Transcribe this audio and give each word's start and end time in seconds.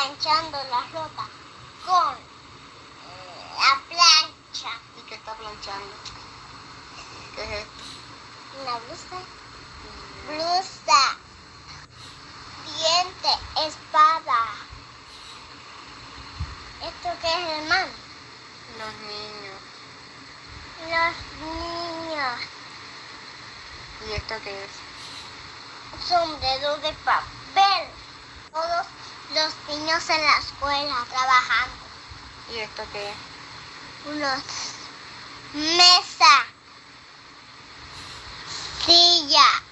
planchando 0.00 0.56
la 0.70 0.80
ropa 0.92 1.28
con 1.84 2.14
eh, 2.14 3.50
la 3.58 3.80
plancha. 3.88 4.72
¿Y 4.96 5.02
qué 5.06 5.14
está 5.14 5.34
planchando? 5.34 5.94
¿Qué 7.34 7.42
es 7.42 7.50
esto? 7.50 7.82
Una 8.62 8.78
blusa. 8.78 9.18
Blusa. 10.26 11.16
Diente, 12.64 13.28
espada. 13.66 14.40
¿Esto 16.82 17.08
qué 17.20 17.28
es, 17.28 17.62
hermano? 17.62 17.92
Los 18.78 18.94
niños. 19.10 19.60
Los 20.88 21.14
niños. 21.44 22.40
¿Y 24.06 24.12
esto 24.12 24.34
qué 24.44 24.64
es? 24.64 24.70
Sombrero 26.08 26.76
de 26.78 26.92
papel. 27.04 27.79
Niños 29.90 30.08
en 30.10 30.22
la 30.24 30.38
escuela 30.38 31.04
trabajando. 31.10 31.74
¿Y 32.52 32.58
esto 32.58 32.84
qué 32.92 33.10
es? 33.10 33.16
Unos 34.06 34.42
mesa. 35.52 36.46
Silla. 38.86 39.62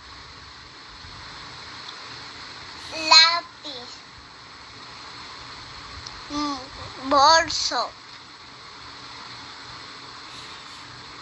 Lápiz. 3.08 3.88
mm, 6.30 7.08
Bolso. 7.10 7.88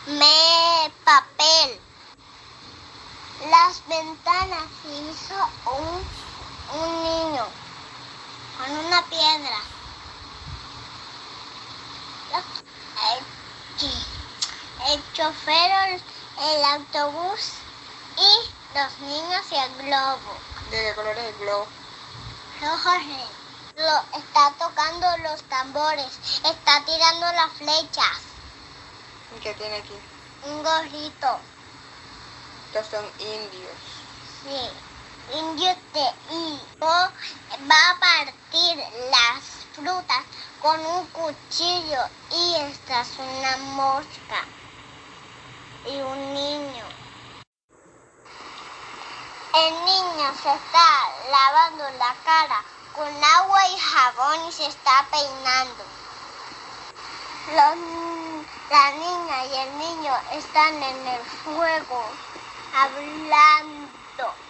Me 0.06 0.91
papel. 1.05 1.81
Las 3.50 3.86
ventanas 3.88 4.64
hizo 4.86 5.34
un, 5.66 6.81
un 6.81 7.03
niño 7.03 7.66
con 8.66 8.78
una 8.87 9.03
piedra. 9.06 9.59
El, 13.09 14.93
el 14.93 15.12
chofer, 15.12 16.00
el, 16.41 16.65
autobús 16.65 17.53
y 18.16 18.77
los 18.77 18.99
niños 19.00 19.43
y 19.50 19.54
el 19.56 19.87
globo. 19.87 20.37
¿De 20.71 20.82
qué 20.82 20.94
color 20.94 21.16
es 21.16 21.25
el 21.25 21.38
globo? 21.38 21.66
Rojo 22.60 22.91
lo, 23.77 24.19
está 24.19 24.53
tocando 24.59 25.06
los 25.19 25.43
tambores, 25.44 26.19
está 26.43 26.83
tirando 26.84 27.27
las 27.33 27.53
flechas. 27.53 28.19
¿Y 29.37 29.41
qué 29.41 29.54
tiene 29.54 29.77
aquí? 29.77 29.94
Un 30.47 30.62
gorrito. 30.62 31.38
Estos 32.69 32.87
son 32.87 33.04
indios. 33.19 33.77
Sí, 34.43 34.71
indios 35.34 35.76
de 35.92 36.06
y 36.31 36.60
va 36.81 37.91
a 37.91 38.00
partir 38.00 38.76
las 39.10 39.42
frutas 39.75 40.25
con 40.62 40.84
un 40.84 41.06
cuchillo 41.09 42.00
y 42.31 42.54
esta 42.54 43.00
es 43.00 43.09
una 43.19 43.56
mosca 43.75 44.44
y 45.86 46.00
un 46.00 46.34
niño. 46.34 46.84
El 49.54 49.72
niño 49.84 50.34
se 50.42 50.54
está 50.54 50.88
lavando 51.31 51.84
la 51.98 52.15
cara 52.25 52.62
con 52.94 53.09
agua 53.25 53.69
y 53.69 53.78
jabón 53.78 54.48
y 54.48 54.53
se 54.53 54.66
está 54.66 55.06
peinando. 55.10 55.84
La 57.54 58.91
niña 58.91 59.47
y 59.47 59.54
el 59.54 59.78
niño 59.78 60.12
están 60.32 60.75
en 60.82 61.06
el 61.06 61.22
fuego 61.44 62.04
hablando. 62.75 64.46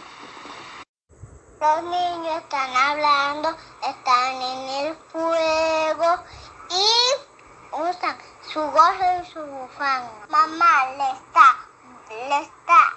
Los 1.59 1.83
niños 1.85 2.37
están 2.37 2.77
hablando, 2.77 3.57
están 3.83 4.43
en 4.43 4.69
el 4.69 4.97
fuego 5.11 6.23
y 6.69 7.73
usan 7.73 8.19
su 8.53 8.61
gorro 8.61 9.23
y 9.23 9.27
su 9.33 9.41
bufanda. 9.41 10.13
Mamá 10.29 10.87
le 10.99 11.11
está, 11.13 11.57
le 12.11 12.41
está 12.43 12.93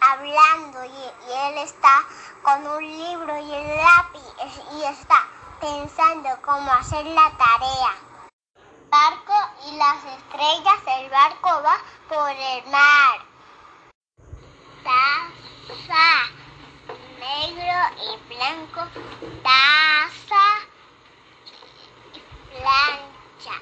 hablando 0.00 0.84
y, 0.84 0.88
y 0.88 1.32
él 1.32 1.58
está 1.58 2.04
con 2.42 2.66
un 2.66 2.82
libro 2.82 3.38
y 3.38 3.54
el 3.54 3.76
lápiz 3.76 4.24
y 4.72 4.82
está 4.82 5.28
pensando 5.60 6.30
cómo 6.44 6.72
hacer 6.72 7.06
la 7.06 7.30
tarea. 7.38 7.94
Barco 8.90 9.34
y 9.68 9.76
las 9.76 10.04
estrellas, 10.04 10.98
el 10.98 11.10
barco 11.10 11.62
va 11.62 11.78
por 12.08 12.30
el 12.30 12.66
mar. 12.72 13.29